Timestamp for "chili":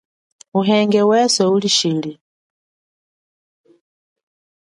1.77-2.11